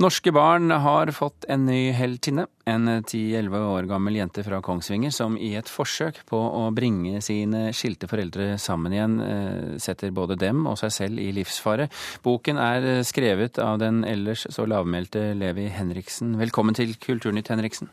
Norske 0.00 0.32
barn 0.32 0.70
har 0.70 1.10
fått 1.12 1.44
en 1.44 1.66
ny 1.66 1.90
heltinne. 1.92 2.46
En 2.64 2.88
10-11 2.88 3.64
år 3.68 3.82
gammel 3.82 4.14
jente 4.16 4.40
fra 4.46 4.62
Kongsvinger 4.64 5.12
som 5.12 5.34
i 5.36 5.50
et 5.60 5.68
forsøk 5.68 6.22
på 6.30 6.38
å 6.40 6.62
bringe 6.72 7.20
sine 7.20 7.66
skilte 7.76 8.08
foreldre 8.08 8.54
sammen 8.56 8.94
igjen, 8.96 9.18
eh, 9.20 9.76
setter 9.76 10.14
både 10.16 10.38
dem 10.40 10.64
og 10.70 10.78
seg 10.80 10.94
selv 10.96 11.20
i 11.20 11.28
livsfare. 11.36 11.90
Boken 12.24 12.56
er 12.56 13.04
skrevet 13.04 13.60
av 13.60 13.76
den 13.78 14.00
ellers 14.08 14.46
så 14.48 14.64
lavmælte 14.64 15.34
Levi 15.36 15.68
Henriksen. 15.68 16.32
Velkommen 16.40 16.74
til 16.74 16.96
Kulturnytt, 16.96 17.52
Henriksen. 17.52 17.92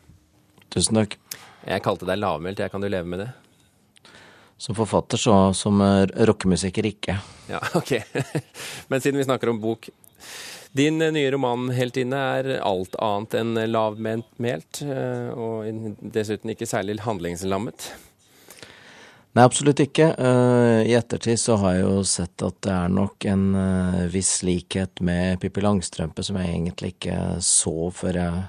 Tusen 0.70 0.96
takk. 0.96 1.18
Jeg 1.66 1.84
kalte 1.84 2.08
deg 2.08 2.24
lavmælt, 2.24 2.64
jeg 2.64 2.70
kan 2.70 2.80
du 2.80 2.88
leve 2.88 3.04
med 3.04 3.26
det? 3.26 3.30
Som 4.56 4.74
forfatter, 4.74 5.20
så. 5.20 5.52
Som 5.52 5.76
rockemusiker 5.82 6.88
ikke. 6.88 7.20
Ja, 7.52 7.60
ok. 7.74 7.98
Men 8.88 9.00
siden 9.04 9.20
vi 9.20 9.28
snakker 9.28 9.50
om 9.50 9.60
bok, 9.60 9.90
din 10.72 10.98
nye 10.98 11.30
roman 11.30 11.70
'Heltinne' 11.72 12.18
er 12.38 12.60
alt 12.60 12.96
annet 13.02 13.34
enn 13.34 13.54
lavmælt, 13.72 14.82
eh, 14.84 15.30
og 15.32 15.96
dessuten 16.12 16.52
ikke 16.52 16.68
særlig 16.68 17.00
handlingslammet. 17.06 17.90
Nei, 19.36 19.44
absolutt 19.44 19.80
ikke. 19.80 20.10
Eh, 20.18 20.88
I 20.88 20.96
ettertid 20.98 21.38
så 21.38 21.56
har 21.62 21.76
jeg 21.76 21.84
jo 21.86 22.02
sett 22.04 22.42
at 22.42 22.60
det 22.64 22.74
er 22.74 22.88
nok 22.88 23.24
en 23.28 23.46
viss 24.10 24.42
likhet 24.42 25.00
med 25.00 25.40
Pippi 25.40 25.62
Langstrømpe 25.62 26.24
som 26.24 26.36
jeg 26.40 26.52
egentlig 26.52 26.94
ikke 26.96 27.18
så 27.44 27.90
før 27.94 28.18
jeg 28.18 28.44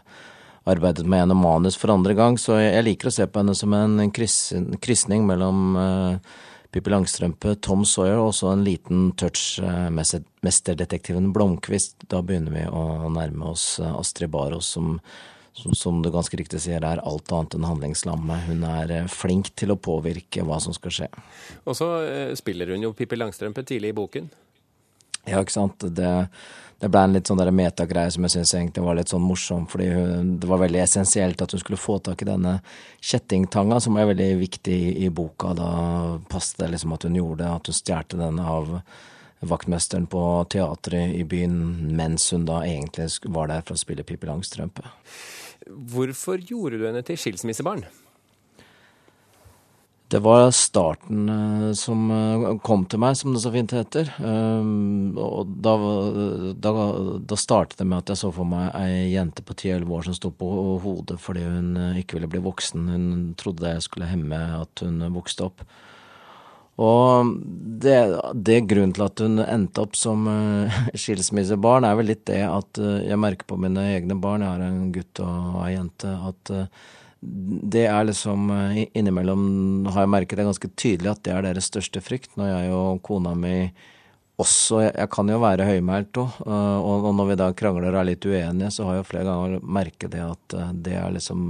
arbeidet 0.70 1.05
med 1.05 1.23
henne 1.23 1.38
manus 1.38 1.77
for 1.77 1.94
andre 1.94 2.13
gang. 2.13 2.38
Så 2.38 2.58
jeg 2.59 2.83
liker 2.86 3.09
å 3.09 3.13
se 3.13 3.27
på 3.27 3.41
henne 3.41 3.55
som 3.58 3.73
en 3.73 4.11
krysning 4.11 5.27
mellom 5.27 5.77
Pippi 6.70 6.91
Langstrømpe, 6.94 7.55
Tom 7.66 7.82
Sawyer 7.88 8.20
og 8.20 8.30
også 8.30 8.52
en 8.54 8.64
liten 8.66 9.08
touch 9.18 9.58
eh, 9.64 9.88
mesterdetektiven 9.90 11.32
Blomkvist. 11.34 11.95
Da 12.12 12.22
begynner 12.22 12.54
vi 12.54 12.66
å 12.70 13.09
nærme 13.09 13.50
oss 13.55 13.80
eh, 13.82 13.90
Astrid 13.90 14.30
Baros, 14.34 14.70
som, 14.76 15.00
som, 15.58 15.73
som 15.73 16.04
du 16.05 16.12
ganske 16.14 16.38
riktig 16.38 16.61
sier 16.61 16.86
er 16.86 17.02
alt 17.02 17.34
annet 17.34 17.58
enn 17.58 17.66
handlingslamme. 17.66 18.38
Hun 18.45 18.67
er 18.70 18.94
eh, 19.00 19.09
flink 19.09 19.50
til 19.58 19.73
å 19.73 19.80
påvirke 19.81 20.45
hva 20.45 20.61
som 20.61 20.76
skal 20.78 20.94
skje. 20.94 21.09
Og 21.66 21.80
så 21.80 21.89
spiller 22.38 22.76
hun 22.76 22.86
jo 22.86 22.94
Pippi 22.94 23.17
Langstrømpe 23.17 23.66
tidlig 23.66 23.95
i 23.95 24.00
boken. 24.04 24.30
Ja, 25.28 25.42
ikke 25.42 25.58
sant. 25.58 25.84
Det 25.95 26.14
det 26.80 26.88
ble 26.88 27.02
en 27.03 27.12
litt 27.16 27.28
sånn 27.28 27.42
metagreie 27.52 28.12
som 28.14 28.23
jeg 28.23 28.38
syns 28.38 28.53
egentlig 28.56 28.86
var 28.86 28.95
litt 28.95 29.12
sånn 29.12 29.26
morsom, 29.26 29.66
fordi 29.67 29.89
hun, 29.92 30.30
det 30.39 30.48
var 30.48 30.61
veldig 30.61 30.80
essensielt 30.86 31.42
at 31.44 31.52
hun 31.52 31.59
skulle 31.59 31.80
få 31.80 31.98
tak 32.03 32.23
i 32.23 32.30
denne 32.30 32.53
kjettingtanga, 33.03 33.81
som 33.84 34.00
er 34.00 34.08
veldig 34.14 34.30
viktig 34.39 34.78
i, 34.94 35.09
boka. 35.11 35.52
Da 35.59 35.70
passet 36.31 36.61
det 36.64 36.72
liksom 36.72 36.95
at 36.95 37.03
hun 37.03 37.20
gjorde 37.20 37.44
det, 37.44 37.52
at 37.52 37.67
hun 37.67 37.80
stjal 37.81 38.08
den 38.14 38.39
av 38.39 38.72
vaktmesteren 39.52 40.08
på 40.11 40.23
teatret 40.56 41.17
i 41.20 41.26
byen, 41.28 41.59
mens 42.00 42.31
hun 42.31 42.48
da 42.48 42.61
egentlig 42.64 43.09
var 43.28 43.52
der 43.52 43.67
for 43.67 43.76
å 43.76 43.83
spille 43.83 44.08
Pippi 44.08 44.31
Langstrømpe. 44.31 44.88
Hvorfor 45.67 46.39
gjorde 46.39 46.80
du 46.80 46.88
henne 46.88 47.04
til 47.04 47.20
skilsmissebarn? 47.20 47.83
Det 50.09 50.19
var 50.19 50.52
starten 50.52 51.29
uh, 51.29 51.73
som 51.77 52.07
uh, 52.11 52.57
kom 52.65 52.81
til 52.89 53.02
meg, 53.02 53.13
som 53.17 53.35
det 53.35 53.43
så 53.43 53.52
fint 53.53 53.75
heter. 53.77 54.09
Um, 54.17 55.13
og 55.21 55.52
da, 55.61 55.75
da, 56.57 56.71
da, 57.29 57.38
startet 57.38 57.77
det 57.77 57.85
med 57.85 58.02
at 58.02 58.09
jeg 58.15 58.21
så 58.23 58.31
for 58.33 58.49
meg 58.49 58.71
ei 58.80 59.11
jente 59.13 59.45
på 59.45 59.53
10-11 59.53 59.93
år 59.99 60.07
som 60.07 60.17
sto 60.17 60.33
på 60.33 60.49
hodet 60.81 61.19
fordi 61.21 61.45
hun 61.45 61.77
uh, 61.77 62.02
ikke 62.02 62.17
ville 62.17 62.31
bli 62.31 62.41
voksen. 62.41 62.89
Hun 62.89 63.07
trodde 63.37 63.67
det 63.67 63.85
skulle 63.85 64.09
hemme 64.09 64.41
at 64.57 64.81
hun 64.81 64.97
vokste 65.13 65.45
opp. 65.45 65.61
Og 66.81 67.35
det, 67.85 67.99
det 68.33 68.63
grunnen 68.71 68.95
til 68.97 69.05
at 69.05 69.21
hun 69.21 69.43
endte 69.45 69.83
opp 69.83 69.97
som 69.99 70.25
skilsmissebarn, 71.03 71.85
er 71.85 71.99
vel 71.99 72.15
litt 72.15 72.25
det 72.31 72.47
at 72.49 72.81
jeg 72.81 73.19
merker 73.19 73.45
på 73.45 73.61
mine 73.61 73.91
egne 73.91 74.17
barn, 74.17 74.41
jeg 74.41 74.55
har 74.55 74.63
en 74.71 74.87
gutt 74.95 75.21
og 75.21 75.59
ei 75.67 75.75
jente, 75.75 76.15
at 76.31 76.55
det 77.22 77.86
er 77.92 78.08
liksom 78.08 78.50
eh, 78.53 78.84
Innimellom 78.95 79.88
har 79.92 80.06
jeg 80.06 80.12
merket 80.14 80.39
det 80.39 80.48
ganske 80.48 80.71
tydelig 80.80 81.11
at 81.11 81.23
det 81.27 81.33
er 81.36 81.48
deres 81.49 81.67
største 81.67 82.02
frykt. 82.04 82.36
Når 82.39 82.52
jeg 82.52 82.76
og 82.76 83.02
kona 83.05 83.36
mi 83.36 83.55
også 84.39 84.77
Jeg, 84.86 84.93
jeg 84.95 85.11
kan 85.11 85.27
jo 85.27 85.42
være 85.43 85.66
høymælt 85.67 86.16
òg, 86.21 86.38
eh, 86.45 86.77
og, 86.80 87.10
og 87.10 87.16
når 87.17 87.26
vi 87.27 87.39
da 87.42 87.49
krangler 87.60 87.92
og 87.92 87.99
er 87.99 88.10
litt 88.14 88.23
uenige, 88.23 88.71
så 88.71 88.88
har 88.88 88.99
jeg 88.99 89.10
flere 89.10 89.27
ganger 89.27 89.66
merket 89.67 90.14
det 90.14 90.21
at 90.23 90.55
eh, 90.55 90.70
det 90.88 90.93
er 90.95 91.11
liksom 91.11 91.42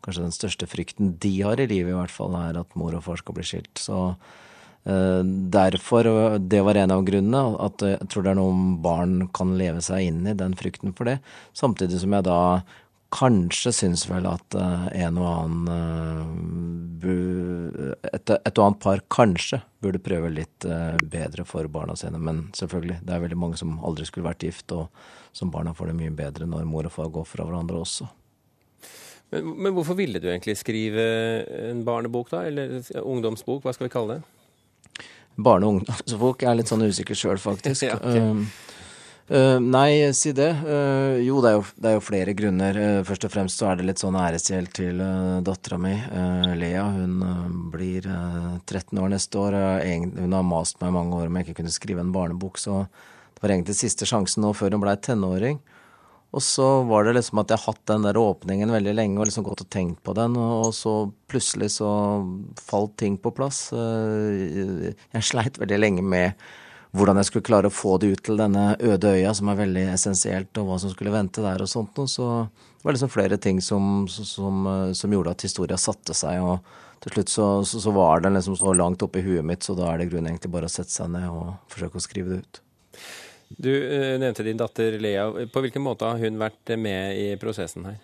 kanskje 0.00 0.22
den 0.22 0.36
største 0.36 0.68
frykten 0.70 1.16
de 1.20 1.32
har 1.42 1.58
i 1.60 1.66
livet, 1.66 1.90
i 1.90 1.96
hvert 1.98 2.14
fall, 2.14 2.36
er 2.38 2.60
at 2.62 2.78
mor 2.78 2.94
og 2.94 3.02
far 3.04 3.18
skal 3.20 3.36
bli 3.36 3.44
skilt. 3.44 3.74
Så 3.82 4.14
derfor, 4.80 6.06
det 6.40 6.62
var 6.64 6.78
en 6.80 6.94
av 6.94 7.02
grunnene, 7.04 7.58
at 7.60 7.82
jeg 7.84 8.06
tror 8.08 8.24
det 8.24 8.30
er 8.30 8.38
noe 8.38 8.78
barn 8.80 9.26
kan 9.36 9.50
leve 9.60 9.82
seg 9.84 10.06
inn 10.06 10.22
i, 10.24 10.32
den 10.32 10.54
frykten 10.56 10.94
for 10.96 11.10
det. 11.10 11.18
Samtidig 11.52 12.00
som 12.00 12.16
jeg 12.16 12.24
da 12.24 12.38
kanskje 13.10 13.72
syns 13.74 14.04
vel 14.10 14.26
at 14.30 14.54
uh, 14.54 14.86
en 14.94 15.18
og 15.18 15.26
annen 15.30 15.68
uh, 17.02 17.94
et, 18.06 18.30
et, 18.30 18.58
og 18.58 18.64
annet 18.64 18.80
par 18.82 19.02
kanskje 19.10 19.60
burde 19.82 20.02
prøve 20.04 20.30
litt 20.34 20.66
uh, 20.68 20.94
bedre 21.02 21.46
for 21.48 21.66
barna 21.72 21.96
sine. 21.98 22.20
Men 22.22 22.48
selvfølgelig, 22.56 23.00
det 23.06 23.14
er 23.14 23.24
veldig 23.24 23.40
mange 23.40 23.58
som 23.60 23.78
aldri 23.86 24.06
skulle 24.08 24.28
vært 24.28 24.46
gift, 24.46 24.72
og 24.76 24.88
som 25.36 25.50
barna 25.52 25.74
får 25.74 25.90
det 25.90 25.98
mye 26.00 26.14
bedre 26.14 26.48
når 26.50 26.68
mor 26.68 26.86
og 26.86 26.94
far 26.94 27.10
går 27.12 27.26
fra 27.28 27.46
hverandre 27.48 27.82
også. 27.82 28.08
Men, 29.30 29.54
men 29.56 29.74
hvorfor 29.74 29.98
ville 29.98 30.22
du 30.22 30.28
egentlig 30.30 30.56
skrive 30.58 31.02
en 31.70 31.84
barnebok, 31.86 32.30
da? 32.32 32.44
Eller 32.50 32.80
ungdomsbok, 33.02 33.62
hva 33.64 33.74
skal 33.74 33.86
vi 33.88 33.94
kalle 33.94 34.18
det? 34.18 34.22
Barne- 35.40 35.66
og 35.66 35.78
ungdomsbok 35.78 36.42
er 36.44 36.58
litt 36.58 36.70
sånn 36.70 36.84
usikker 36.86 37.18
sjøl, 37.18 37.38
faktisk. 37.40 37.86
ja, 37.90 37.98
okay. 37.98 38.69
Uh, 39.30 39.60
nei, 39.62 40.10
si 40.10 40.32
det. 40.34 40.48
Uh, 40.66 41.20
jo, 41.22 41.36
det 41.38 41.52
jo, 41.54 41.60
det 41.78 41.86
er 41.86 41.92
jo, 41.94 42.02
flere 42.02 42.32
grunner. 42.34 42.74
Uh, 42.74 43.02
først 43.06 43.28
og 43.28 43.30
fremst 43.30 43.60
så 43.60 43.68
er 43.70 43.78
det 43.78 43.84
litt 43.86 44.00
sånn 44.02 44.16
æresgjeld 44.18 44.72
til 44.74 44.98
uh, 44.98 45.38
dattera 45.46 45.76
mi, 45.78 45.92
Lea. 46.58 46.82
Hun 46.96 47.68
blir 47.70 48.08
13 48.10 48.98
år 48.98 49.12
neste 49.12 49.38
år. 49.38 49.54
hun 50.18 50.34
har 50.34 50.42
mast 50.42 50.80
meg 50.80 50.90
i 50.90 50.96
mange 50.96 51.14
år 51.14 51.30
om 51.30 51.38
jeg 51.38 51.46
ikke 51.46 51.60
kunne 51.60 51.74
skrive 51.74 52.02
en 52.02 52.10
barnebok, 52.14 52.58
så 52.58 52.80
det 52.90 53.44
var 53.44 53.54
egentlig 53.54 53.76
siste 53.78 54.08
sjansen 54.08 54.42
nå 54.42 54.50
før 54.50 54.74
hun 54.74 54.82
blei 54.82 54.96
tenåring. 54.98 55.60
Og 56.34 56.42
så 56.42 56.66
var 56.86 57.06
det 57.06 57.14
liksom 57.14 57.42
at 57.42 57.50
jeg 57.50 57.62
har 57.62 57.70
hatt 57.70 57.86
den 57.90 58.06
der 58.06 58.18
åpningen 58.18 58.70
veldig 58.74 58.96
lenge 58.96 59.18
og 59.18 59.30
liksom 59.30 59.46
gått 59.46 59.62
og 59.62 59.70
tenkt 59.70 60.02
på 60.06 60.14
den, 60.18 60.34
og 60.38 60.74
så 60.74 61.04
plutselig 61.30 61.70
så 61.76 61.92
falt 62.58 62.96
ting 62.98 63.14
på 63.18 63.30
plass. 63.34 63.68
Jeg 63.70 65.26
sleit 65.26 65.62
veldig 65.62 65.78
lenge 65.78 66.06
med 66.06 66.34
hvordan 66.96 67.20
jeg 67.20 67.28
skulle 67.28 67.46
klare 67.46 67.70
å 67.70 67.74
få 67.74 67.96
det 68.02 68.10
ut 68.14 68.22
til 68.26 68.40
denne 68.40 68.74
øde 68.82 69.14
øya, 69.14 69.34
som 69.36 69.50
er 69.52 69.60
veldig 69.60 69.84
essensielt, 69.94 70.50
og 70.58 70.68
hva 70.68 70.78
som 70.82 70.92
skulle 70.92 71.14
vente 71.14 71.44
der 71.44 71.62
og 71.62 71.70
sånt 71.70 71.98
noe. 71.98 72.10
Så 72.10 72.26
det 72.50 72.86
var 72.86 72.96
liksom 72.96 73.12
flere 73.12 73.38
ting 73.38 73.60
som, 73.62 74.08
som, 74.10 74.64
som 74.96 75.14
gjorde 75.14 75.36
at 75.36 75.46
historia 75.46 75.78
satte 75.78 76.16
seg, 76.16 76.42
og 76.42 76.64
til 77.04 77.14
slutt 77.14 77.32
så, 77.32 77.46
så, 77.64 77.80
så 77.80 77.94
var 77.96 78.24
den 78.24 78.36
liksom 78.36 78.58
så 78.58 78.74
langt 78.76 79.02
oppe 79.06 79.22
i 79.22 79.24
huet 79.24 79.46
mitt, 79.46 79.64
så 79.64 79.76
da 79.78 79.92
er 79.92 80.02
det 80.02 80.10
grunn 80.10 80.26
egentlig 80.28 80.52
bare 80.52 80.68
å 80.68 80.72
sette 80.72 80.92
seg 80.92 81.12
ned 81.14 81.30
og 81.30 81.54
forsøke 81.72 82.00
å 82.00 82.04
skrive 82.04 82.34
det 82.34 82.42
ut. 82.42 82.60
Du 83.50 83.70
eh, 83.70 84.18
nevnte 84.20 84.46
din 84.46 84.58
datter 84.60 84.98
Lea. 85.02 85.24
På 85.50 85.62
hvilken 85.64 85.82
måte 85.82 86.06
har 86.06 86.20
hun 86.20 86.38
vært 86.38 86.74
med 86.78 87.18
i 87.18 87.32
prosessen 87.40 87.88
her? 87.88 87.98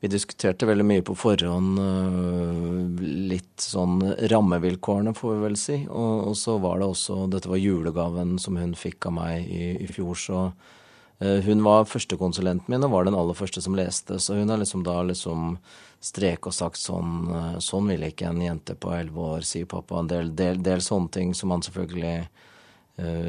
Vi 0.00 0.08
diskuterte 0.08 0.64
veldig 0.64 0.84
mye 0.88 1.02
på 1.04 1.12
forhånd 1.18 1.80
øh, 1.80 3.00
litt 3.28 3.60
sånn 3.60 4.00
rammevilkårene, 4.32 5.12
får 5.16 5.34
vi 5.34 5.42
vel 5.44 5.58
si. 5.60 5.76
Og, 5.92 6.30
og, 6.30 6.36
så 6.40 6.56
var 6.62 6.80
det 6.80 6.88
også 6.88 7.26
Dette 7.28 7.50
var 7.52 7.60
julegaven 7.60 8.38
som 8.40 8.56
hun 8.56 8.72
fikk 8.78 9.10
av 9.10 9.18
meg 9.18 9.44
i, 9.44 9.74
i 9.84 9.88
fjor, 9.92 10.16
så 10.16 10.40
uh, 10.48 11.38
hun 11.44 11.60
var 11.66 11.84
førstekonsulenten 11.90 12.72
min 12.72 12.88
og 12.88 12.94
var 12.94 13.10
den 13.10 13.18
aller 13.20 13.36
første 13.36 13.60
som 13.60 13.76
leste. 13.76 14.16
Så 14.16 14.38
hun 14.40 14.48
har 14.48 14.62
liksom 14.62 14.86
da 14.88 15.02
liksom 15.04 15.58
strek 16.00 16.48
og 16.48 16.56
sagt 16.56 16.80
sånn 16.80 17.26
øh, 17.28 17.56
Sånn 17.60 17.92
vil 17.92 18.06
ikke 18.08 18.30
en 18.30 18.40
jente 18.40 18.72
på 18.80 18.94
elleve 18.96 19.26
år, 19.36 19.44
sier 19.44 19.68
pappa. 19.68 20.00
En 20.00 20.08
del, 20.08 20.32
del, 20.32 20.62
del 20.64 20.80
sånne 20.80 21.12
ting 21.12 21.36
som 21.36 21.52
han 21.52 21.60
selvfølgelig 21.66 22.14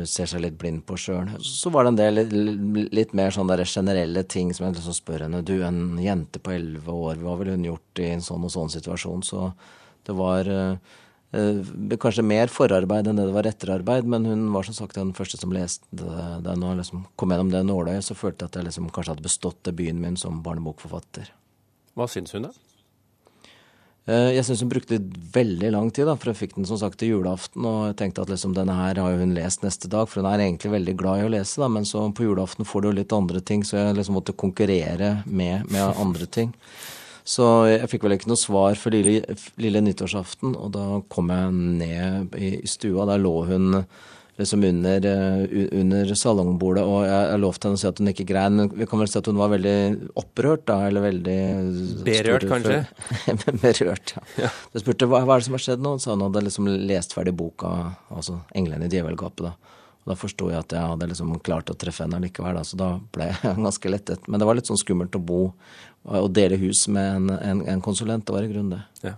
ser 0.07 0.29
seg 0.29 0.41
litt 0.43 0.57
blind 0.59 0.83
på 0.87 0.97
sjøl. 0.99 1.29
Så 1.45 1.71
var 1.73 1.85
det 1.85 1.91
en 1.93 1.99
del 1.99 2.87
litt 2.91 3.13
mer 3.17 3.31
sånn 3.31 3.51
generelle 3.63 4.23
ting 4.23 4.53
som 4.53 4.67
jeg 4.67 4.77
liksom 4.77 4.97
spør 4.97 5.25
henne. 5.25 5.43
Du, 5.47 5.53
en 5.63 5.99
jente 6.01 6.41
på 6.43 6.55
elleve 6.55 6.91
år, 6.91 7.21
hva 7.21 7.37
ville 7.39 7.55
hun 7.55 7.69
gjort 7.69 8.01
i 8.03 8.09
en 8.11 8.25
sånn 8.25 8.47
og 8.47 8.53
sånn 8.53 8.73
situasjon? 8.73 9.23
Så 9.23 9.51
det 10.07 10.15
var 10.17 10.49
uh, 10.49 10.75
kanskje 12.01 12.25
mer 12.27 12.51
forarbeid 12.51 13.07
enn 13.07 13.21
det 13.21 13.27
det 13.29 13.35
var 13.35 13.47
etterarbeid, 13.47 14.09
men 14.09 14.25
hun 14.27 14.47
var 14.55 14.67
som 14.67 14.75
sagt 14.75 14.97
den 14.99 15.13
første 15.17 15.39
som 15.39 15.53
leste 15.55 15.87
den 16.43 16.65
og 16.67 16.81
liksom 16.81 17.05
kom 17.15 17.31
gjennom 17.31 17.53
det 17.53 17.63
nåløyet. 17.67 18.07
Så 18.07 18.17
følte 18.17 18.45
jeg 18.45 18.51
at 18.51 18.59
jeg 18.59 18.69
liksom 18.71 18.89
kanskje 18.91 19.15
hadde 19.15 19.29
bestått 19.29 19.63
debuten 19.67 20.01
min 20.03 20.19
som 20.19 20.43
barnebokforfatter. 20.43 21.31
Hva 21.95 22.07
syns 22.11 22.35
hun, 22.35 22.49
da? 22.49 22.70
Eh, 24.09 24.31
jeg 24.33 24.45
syns 24.47 24.63
hun 24.63 24.71
brukte 24.71 24.97
veldig 25.35 25.69
lang 25.75 25.91
tid, 25.93 26.07
da, 26.09 26.15
for 26.17 26.31
jeg 26.31 26.39
fikk 26.39 26.55
den 26.57 26.65
som 26.69 26.79
sagt 26.81 26.97
til 27.01 27.13
julaften. 27.13 27.65
Og 27.67 27.91
jeg 27.91 27.99
tenkte 28.01 28.23
at 28.25 28.31
liksom 28.33 28.55
denne 28.57 28.75
her 28.77 29.01
har 29.01 29.19
hun 29.19 29.35
lest 29.37 29.65
neste 29.65 29.91
dag, 29.91 30.09
for 30.09 30.21
hun 30.21 30.31
er 30.31 30.45
egentlig 30.45 30.73
veldig 30.73 30.95
glad 30.99 31.21
i 31.21 31.27
å 31.27 31.33
lese. 31.35 31.61
da, 31.61 31.69
Men 31.69 31.85
så 31.85 32.07
på 32.15 32.25
julaften 32.25 32.67
får 32.67 32.81
du 32.81 32.89
jo 32.89 32.97
litt 33.01 33.13
andre 33.13 33.41
ting, 33.41 33.63
så 33.63 33.77
jeg 33.77 33.99
liksom 33.99 34.17
måtte 34.17 34.37
konkurrere 34.37 35.21
med, 35.25 35.69
med 35.69 36.01
andre 36.01 36.25
ting. 36.25 36.55
Så 37.21 37.45
jeg 37.69 37.89
fikk 37.91 38.07
vel 38.07 38.17
ikke 38.17 38.31
noe 38.31 38.41
svar 38.41 38.73
for 38.81 38.93
lille, 38.95 39.37
lille 39.61 39.81
nyttårsaften, 39.85 40.55
og 40.57 40.71
da 40.73 40.85
kom 41.13 41.29
jeg 41.29 41.53
ned 41.53 42.33
i 42.41 42.55
stua. 42.65 43.05
Der 43.05 43.21
lå 43.21 43.35
hun 43.45 43.83
liksom 44.41 44.65
under, 44.67 45.07
under 45.79 46.13
salongbordet, 46.17 46.83
og 46.83 47.05
jeg, 47.05 47.25
jeg 47.31 47.41
lovte 47.43 47.69
henne 47.69 47.79
å 47.79 47.81
si 47.81 47.89
at 47.89 48.01
hun 48.01 48.11
ikke 48.11 48.27
grein. 48.29 48.65
Vi 48.73 48.87
kan 48.89 49.01
vel 49.01 49.09
si 49.11 49.19
at 49.21 49.29
hun 49.29 49.39
var 49.39 49.53
veldig 49.53 49.75
opprørt, 50.19 50.65
da, 50.69 50.79
eller 50.89 51.05
veldig 51.05 51.39
Berørt, 52.07 52.47
kanskje? 52.49 52.81
Berørt, 53.63 54.15
ja. 54.17 54.25
ja. 54.47 54.53
Jeg 54.73 54.85
spurte 54.85 55.09
hva, 55.09 55.23
hva 55.27 55.37
er 55.37 55.43
det 55.43 55.49
som 55.49 55.57
har 55.57 55.65
skjedd 55.67 55.85
nå, 55.85 55.95
så 56.01 56.15
hun 56.15 56.25
hadde 56.27 56.45
liksom 56.47 56.71
lest 56.89 57.15
ferdig 57.17 57.35
boka, 57.37 57.71
altså 58.11 58.41
'Englene 58.51 58.89
i 58.89 58.93
djevelgapet', 58.93 59.47
da. 59.51 59.77
Og 60.01 60.09
da 60.09 60.17
forsto 60.17 60.49
jeg 60.49 60.57
at 60.57 60.73
jeg 60.73 60.91
hadde 60.93 61.09
liksom 61.11 61.33
klart 61.45 61.69
å 61.69 61.77
treffe 61.77 62.05
henne 62.05 62.21
likevel, 62.23 62.57
da, 62.57 62.65
så 62.65 62.79
da 62.79 62.91
ble 63.13 63.29
jeg 63.29 63.55
ganske 63.67 63.93
lettet. 63.93 64.27
Men 64.27 64.41
det 64.41 64.49
var 64.49 64.57
litt 64.57 64.69
sånn 64.69 64.81
skummelt 64.81 65.17
å 65.17 65.21
bo 65.21 65.43
og 66.09 66.31
dele 66.33 66.57
hus 66.57 66.87
med 66.89 67.15
en, 67.15 67.33
en, 67.37 67.61
en 67.75 67.83
konsulent. 67.85 68.25
Det 68.25 68.33
var 68.33 68.47
i 68.47 68.49
grunnen 68.49 68.73
det. 68.73 69.11
Ja. 69.11 69.17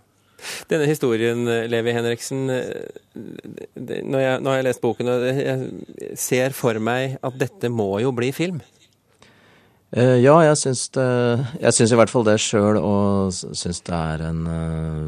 Denne 0.72 0.90
historien, 0.90 1.46
Levi 1.72 1.96
Henriksen, 1.96 2.46
nå 2.48 4.24
har 4.24 4.60
jeg 4.60 4.68
lest 4.68 4.84
boken, 4.84 5.12
jeg 5.40 6.18
ser 6.20 6.56
for 6.58 6.80
meg 6.84 7.18
at 7.24 7.38
dette 7.40 7.72
må 7.72 7.92
jo 8.04 8.12
bli 8.16 8.32
film? 8.36 8.62
Eh, 9.94 10.18
ja, 10.24 10.34
jeg 10.42 10.58
syns, 10.58 10.88
det, 10.96 11.06
jeg 11.62 11.76
syns 11.78 11.92
i 11.94 11.98
hvert 12.00 12.10
fall 12.10 12.24
det 12.26 12.40
sjøl, 12.42 12.80
og 12.82 13.34
syns 13.34 13.84
det 13.86 13.94
er 13.94 14.24
en, 14.26 14.40
eh, 14.50 15.04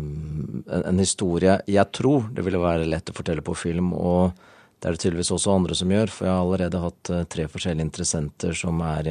en, 0.75 0.83
en, 0.91 0.99
historie 1.01 1.55
jeg 1.65 1.89
tror 1.95 2.27
det 2.35 2.43
ville 2.45 2.61
være 2.61 2.85
lett 2.85 3.09
å 3.09 3.15
fortelle 3.17 3.41
på 3.45 3.55
film. 3.57 3.95
Og 3.97 4.35
det 4.77 4.85
er 4.85 4.93
det 4.93 5.01
tydeligvis 5.01 5.33
også 5.33 5.55
andre 5.55 5.77
som 5.79 5.89
gjør, 5.89 6.13
for 6.13 6.27
jeg 6.27 6.35
har 6.35 6.43
allerede 6.43 6.83
hatt 6.83 7.11
eh, 7.15 7.25
tre 7.33 7.47
forskjellige 7.49 7.87
interessenter 7.87 8.53
som 8.53 8.83
er 8.85 9.09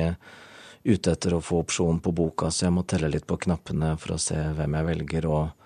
ute 0.85 1.11
etter 1.11 1.35
å 1.35 1.43
få 1.43 1.65
opsjon 1.65 1.99
på 2.05 2.12
boka, 2.15 2.53
så 2.55 2.69
jeg 2.69 2.76
må 2.76 2.87
telle 2.87 3.11
litt 3.11 3.26
på 3.26 3.41
knappene 3.43 3.97
for 3.99 4.15
å 4.15 4.23
se 4.23 4.38
hvem 4.55 4.79
jeg 4.79 4.91
velger. 4.93 5.26
og 5.26 5.63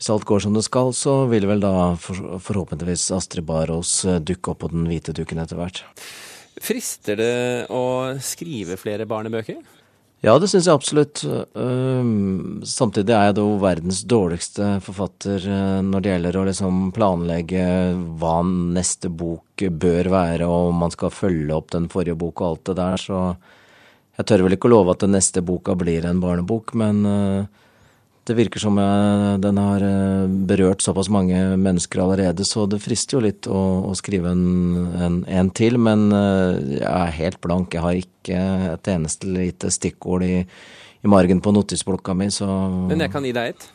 hvis 0.00 0.08
alt 0.14 0.24
går 0.24 0.40
som 0.40 0.54
det 0.56 0.64
skal, 0.64 0.94
så 0.96 1.26
vil 1.28 1.44
vel 1.44 1.60
da 1.60 1.92
for, 2.00 2.38
forhåpentligvis 2.40 3.10
Astrid 3.12 3.44
Barås 3.44 3.98
eh, 4.08 4.16
dukke 4.24 4.54
opp 4.54 4.62
på 4.64 4.70
den 4.72 4.88
hvite 4.88 5.12
duken 5.12 5.42
etter 5.42 5.60
hvert. 5.60 5.82
Frister 6.60 7.20
det 7.20 7.68
å 7.68 8.16
skrive 8.24 8.80
flere 8.80 9.04
barnebøker? 9.08 9.60
Ja, 10.24 10.34
det 10.40 10.50
syns 10.52 10.66
jeg 10.68 10.76
absolutt. 10.76 11.22
Samtidig 12.68 13.14
er 13.16 13.30
jeg 13.30 13.36
da 13.38 13.44
verdens 13.60 14.02
dårligste 14.08 14.74
forfatter 14.84 15.44
eh, 15.48 15.78
når 15.84 16.04
det 16.04 16.12
gjelder 16.14 16.40
å 16.40 16.48
liksom 16.48 16.82
planlegge 16.96 17.64
hva 18.20 18.40
neste 18.48 19.12
bok 19.12 19.68
bør 19.84 20.12
være, 20.12 20.48
og 20.48 20.72
om 20.72 20.84
man 20.84 20.96
skal 20.96 21.12
følge 21.12 21.56
opp 21.56 21.72
den 21.76 21.92
forrige 21.92 22.16
boka 22.20 22.48
og 22.48 22.54
alt 22.54 22.68
det 22.72 22.80
der, 22.80 23.04
så 23.04 23.22
jeg 24.16 24.28
tør 24.28 24.48
vel 24.48 24.56
ikke 24.56 24.68
å 24.68 24.78
love 24.78 24.96
at 24.96 25.04
den 25.04 25.16
neste 25.16 25.44
boka 25.44 25.76
blir 25.80 26.08
en 26.08 26.20
barnebok, 26.24 26.72
men 26.76 27.04
eh, 27.08 27.66
det 28.30 28.36
virker 28.38 28.62
som 28.62 28.76
den 29.42 29.58
har 29.58 29.82
eh, 29.82 30.26
berørt 30.46 30.84
såpass 30.84 31.08
mange 31.10 31.38
mennesker 31.58 32.04
allerede, 32.04 32.46
så 32.46 32.66
det 32.70 32.78
frister 32.84 33.18
jo 33.18 33.24
litt 33.24 33.48
å, 33.50 33.62
å 33.90 33.94
skrive 33.98 34.30
en, 34.30 34.44
en, 34.94 35.16
en, 35.26 35.50
til. 35.50 35.80
Men 35.82 36.06
eh, 36.14 36.76
jeg 36.78 36.90
er 36.90 37.16
helt 37.18 37.40
blank. 37.42 37.74
Jeg 37.74 37.82
har 37.82 37.98
ikke 37.98 38.44
et 38.76 38.92
eneste 38.94 39.30
lite 39.30 39.72
stikkord 39.74 40.26
i, 40.26 40.36
i 40.46 41.10
margen 41.10 41.42
på 41.42 41.54
notisblokka 41.56 42.14
mi, 42.14 42.30
så 42.34 42.46
Men 42.92 43.02
jeg 43.02 43.14
kan 43.14 43.26
gi 43.26 43.34
deg 43.34 43.56
et. 43.56 43.66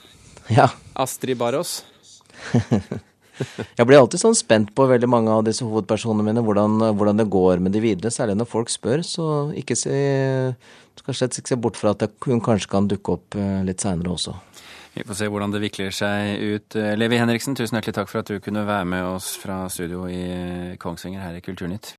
Ja. 0.56 0.70
Astrid 1.04 1.42
Barås. 1.42 1.82
jeg 3.80 3.88
blir 3.88 4.00
alltid 4.00 4.22
sånn 4.22 4.38
spent 4.38 4.74
på 4.76 4.88
veldig 4.90 5.10
mange 5.12 5.34
av 5.34 5.46
disse 5.48 5.66
hovedpersonene 5.68 6.26
mine, 6.30 6.44
hvordan, 6.46 6.90
hvordan 6.98 7.22
det 7.22 7.30
går 7.34 7.64
med 7.64 7.76
de 7.76 7.84
videre. 7.84 8.14
Særlig 8.14 8.38
når 8.40 8.50
folk 8.52 8.74
spør, 8.74 9.06
så 9.06 9.30
ikke 9.58 9.78
se, 9.80 10.00
skal 11.02 11.20
slett 11.20 11.40
ikke 11.40 11.54
se 11.54 11.62
bort 11.68 11.80
fra 11.80 11.96
at 11.96 12.08
hun 12.28 12.44
kanskje 12.44 12.72
kan 12.72 12.90
dukke 12.92 13.20
opp 13.20 13.40
eh, 13.40 13.62
litt 13.68 13.84
seinere 13.84 14.16
også. 14.16 14.36
Vi 14.96 15.04
får 15.04 15.18
se 15.20 15.28
hvordan 15.28 15.52
det 15.52 15.60
vikler 15.60 15.92
seg 15.92 16.40
ut. 16.40 16.76
Eh, 16.80 16.94
Levi 16.96 17.20
Henriksen, 17.20 17.58
tusen 17.58 17.76
hjertelig 17.76 17.98
takk 17.98 18.12
for 18.12 18.24
at 18.24 18.32
du 18.32 18.40
kunne 18.44 18.64
være 18.68 18.88
med 18.88 19.04
oss 19.10 19.34
fra 19.42 19.66
studio 19.72 20.06
i 20.08 20.78
Kongsvinger 20.80 21.20
her 21.20 21.36
i 21.36 21.44
Kulturnytt. 21.44 21.94